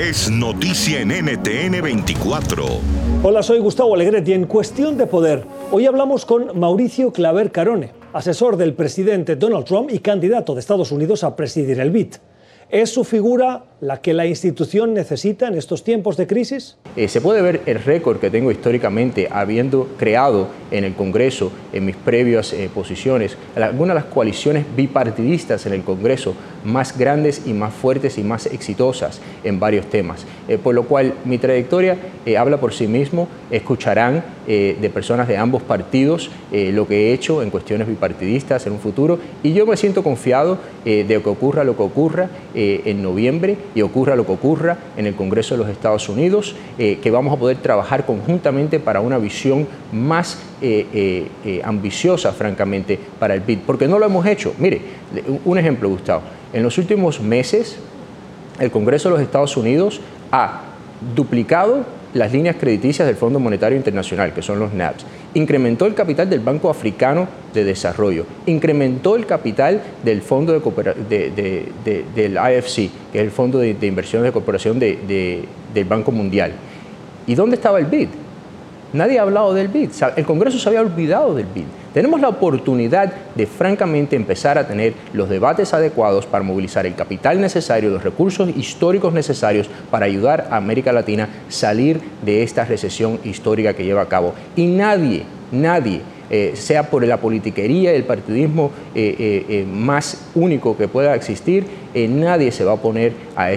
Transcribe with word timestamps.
es 0.00 0.30
noticia 0.30 1.02
en 1.02 1.08
NTN 1.08 1.82
24. 1.82 2.64
Hola, 3.22 3.42
soy 3.42 3.58
Gustavo 3.58 3.94
Alegret 3.94 4.26
y 4.28 4.32
en 4.32 4.46
Cuestión 4.46 4.96
de 4.96 5.06
Poder, 5.06 5.44
hoy 5.70 5.84
hablamos 5.84 6.24
con 6.24 6.58
Mauricio 6.58 7.12
Claver 7.12 7.52
Carone, 7.52 7.92
asesor 8.14 8.56
del 8.56 8.72
presidente 8.72 9.36
Donald 9.36 9.66
Trump 9.66 9.90
y 9.92 9.98
candidato 9.98 10.54
de 10.54 10.60
Estados 10.60 10.90
Unidos 10.90 11.22
a 11.22 11.36
presidir 11.36 11.80
el 11.80 11.90
BID. 11.90 12.14
¿Es 12.70 12.94
su 12.94 13.04
figura 13.04 13.64
la 13.80 14.00
que 14.00 14.14
la 14.14 14.24
institución 14.24 14.94
necesita 14.94 15.48
en 15.48 15.56
estos 15.56 15.84
tiempos 15.84 16.16
de 16.16 16.26
crisis? 16.26 16.78
Eh, 16.96 17.06
se 17.08 17.20
puede 17.20 17.42
ver 17.42 17.60
el 17.66 17.82
récord 17.82 18.20
que 18.20 18.30
tengo 18.30 18.50
históricamente 18.50 19.28
habiendo 19.30 19.86
creado 19.98 20.46
en 20.70 20.84
el 20.84 20.94
Congreso, 20.94 21.50
en 21.72 21.84
mis 21.84 21.96
previas 21.96 22.52
eh, 22.52 22.70
posiciones, 22.72 23.36
algunas 23.56 23.96
de 23.96 24.02
las 24.02 24.12
coaliciones 24.12 24.64
bipartidistas 24.76 25.66
en 25.66 25.72
el 25.72 25.82
Congreso 25.82 26.34
más 26.64 26.96
grandes 26.96 27.42
y 27.46 27.52
más 27.52 27.72
fuertes 27.72 28.18
y 28.18 28.22
más 28.22 28.46
exitosas 28.46 29.20
en 29.44 29.58
varios 29.58 29.86
temas. 29.86 30.26
Eh, 30.48 30.58
por 30.58 30.74
lo 30.74 30.84
cual 30.84 31.14
mi 31.24 31.38
trayectoria 31.38 31.96
habla 32.38 32.58
por 32.58 32.72
sí 32.72 32.86
mismo, 32.86 33.28
escucharán 33.50 34.22
de 34.46 34.90
personas 34.92 35.26
de 35.28 35.36
ambos 35.36 35.62
partidos 35.62 36.30
lo 36.52 36.86
que 36.86 37.08
he 37.08 37.12
hecho 37.12 37.42
en 37.42 37.50
cuestiones 37.50 37.88
bipartidistas 37.88 38.66
en 38.66 38.72
un 38.74 38.80
futuro 38.80 39.18
y 39.42 39.52
yo 39.52 39.64
me 39.64 39.76
siento 39.76 40.02
confiado 40.02 40.58
de 40.84 41.04
que 41.06 41.28
ocurra 41.28 41.64
lo 41.64 41.76
que 41.76 41.82
ocurra 41.82 42.28
en 42.54 43.02
noviembre 43.02 43.56
y 43.74 43.82
ocurra 43.82 44.16
lo 44.16 44.26
que 44.26 44.32
ocurra 44.32 44.76
en 44.96 45.06
el 45.06 45.14
Congreso 45.14 45.54
de 45.54 45.58
los 45.62 45.70
Estados 45.70 46.08
Unidos, 46.08 46.54
eh, 46.78 46.98
que 47.02 47.10
vamos 47.10 47.32
a 47.34 47.38
poder 47.38 47.58
trabajar 47.58 48.06
conjuntamente 48.06 48.80
para 48.80 49.00
una 49.00 49.18
visión 49.18 49.66
más 49.92 50.38
eh, 50.62 51.26
eh, 51.44 51.60
ambiciosa, 51.64 52.32
francamente, 52.32 52.98
para 53.18 53.34
el 53.34 53.40
BID, 53.40 53.60
porque 53.66 53.88
no 53.88 53.98
lo 53.98 54.06
hemos 54.06 54.26
hecho. 54.26 54.54
Mire, 54.58 54.80
un 55.44 55.58
ejemplo, 55.58 55.88
Gustavo. 55.88 56.22
En 56.52 56.62
los 56.62 56.76
últimos 56.78 57.20
meses, 57.20 57.78
el 58.58 58.70
Congreso 58.70 59.08
de 59.08 59.14
los 59.14 59.22
Estados 59.22 59.56
Unidos 59.56 60.00
ha 60.30 60.60
duplicado 61.14 61.84
las 62.12 62.32
líneas 62.32 62.56
crediticias 62.58 63.06
del 63.06 63.16
Fondo 63.16 63.38
Monetario 63.38 63.76
Internacional, 63.76 64.34
que 64.34 64.42
son 64.42 64.58
los 64.58 64.74
NAPS, 64.74 65.04
incrementó 65.34 65.86
el 65.86 65.94
capital 65.94 66.28
del 66.28 66.40
Banco 66.40 66.68
Africano 66.68 67.28
de 67.54 67.64
Desarrollo, 67.64 68.26
incrementó 68.46 69.16
el 69.16 69.26
capital 69.26 69.80
del 70.04 70.22
Fondo 70.22 70.52
de, 70.52 71.64
del 72.14 72.32
IFC, 72.32 72.90
que 73.12 73.18
es 73.18 73.24
el 73.24 73.30
Fondo 73.30 73.58
de, 73.58 73.76
Inversiones 73.80 74.26
de 74.26 74.32
Cooperación 74.32 74.78
del 74.78 75.84
Banco 75.88 76.10
Mundial. 76.10 76.52
¿Y 77.26 77.34
dónde 77.34 77.56
estaba 77.56 77.78
el 77.78 77.86
BID? 77.86 78.08
Nadie 78.92 79.18
ha 79.18 79.22
hablado 79.22 79.54
del 79.54 79.68
BID. 79.68 79.90
El 80.16 80.26
Congreso 80.26 80.58
se 80.58 80.68
había 80.68 80.80
olvidado 80.80 81.34
del 81.34 81.46
BID. 81.46 81.64
Tenemos 81.94 82.20
la 82.20 82.28
oportunidad 82.28 83.12
de 83.34 83.46
francamente 83.46 84.16
empezar 84.16 84.58
a 84.58 84.66
tener 84.66 84.94
los 85.12 85.28
debates 85.28 85.74
adecuados 85.74 86.26
para 86.26 86.44
movilizar 86.44 86.86
el 86.86 86.94
capital 86.94 87.40
necesario, 87.40 87.90
los 87.90 88.02
recursos 88.02 88.48
históricos 88.56 89.12
necesarios 89.12 89.68
para 89.90 90.06
ayudar 90.06 90.48
a 90.50 90.56
América 90.56 90.92
Latina 90.92 91.28
a 91.48 91.52
salir 91.52 92.00
de 92.24 92.42
esta 92.42 92.64
recesión 92.64 93.20
histórica 93.24 93.74
que 93.74 93.84
lleva 93.84 94.02
a 94.02 94.08
cabo. 94.08 94.34
Y 94.56 94.66
nadie, 94.66 95.24
nadie 95.52 96.02
eh, 96.30 96.52
sea 96.54 96.88
por 96.88 97.04
la 97.04 97.16
politiquería 97.16 97.92
el 97.92 98.04
partidismo 98.04 98.70
eh, 98.94 99.46
eh, 99.48 99.66
más 99.68 100.28
único 100.36 100.76
que 100.76 100.86
pueda 100.86 101.14
existir, 101.16 101.64
nadie 101.92 102.52
se 102.52 102.64
va 102.64 102.70
a 102.70 102.74
oponer 102.74 103.14
a 103.34 103.52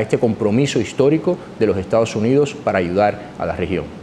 este 0.00 0.18
compromiso 0.18 0.80
histórico 0.80 1.36
de 1.58 1.66
los 1.66 1.76
Estados 1.76 2.16
Unidos 2.16 2.54
para 2.54 2.78
ayudar 2.78 3.32
a 3.38 3.44
la 3.44 3.54
región. 3.54 4.01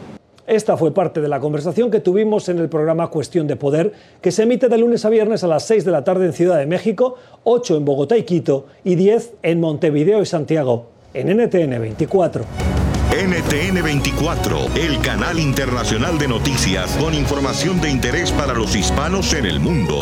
Esta 0.49 0.77
fue 0.77 0.91
parte 0.91 1.21
de 1.21 1.27
la 1.27 1.39
conversación 1.39 1.91
que 1.91 1.99
tuvimos 1.99 2.49
en 2.49 2.57
el 2.57 2.69
programa 2.69 3.09
Cuestión 3.09 3.45
de 3.45 3.55
Poder, 3.55 3.93
que 4.19 4.31
se 4.31 4.43
emite 4.43 4.67
de 4.67 4.79
lunes 4.79 5.05
a 5.05 5.09
viernes 5.09 5.43
a 5.43 5.47
las 5.47 5.63
6 5.67 5.85
de 5.85 5.91
la 5.91 6.03
tarde 6.03 6.25
en 6.25 6.33
Ciudad 6.33 6.57
de 6.57 6.65
México, 6.65 7.17
8 7.43 7.77
en 7.77 7.85
Bogotá 7.85 8.17
y 8.17 8.23
Quito 8.23 8.65
y 8.83 8.95
10 8.95 9.33
en 9.43 9.59
Montevideo 9.59 10.23
y 10.23 10.25
Santiago, 10.25 10.87
en 11.13 11.27
NTN 11.37 11.79
24. 11.79 12.45
NTN 13.11 13.83
24, 13.83 14.57
el 14.75 14.99
canal 15.01 15.37
internacional 15.39 16.17
de 16.17 16.27
noticias 16.27 16.97
con 16.97 17.13
información 17.13 17.79
de 17.79 17.91
interés 17.91 18.31
para 18.31 18.55
los 18.55 18.75
hispanos 18.75 19.35
en 19.35 19.45
el 19.45 19.59
mundo. 19.59 19.99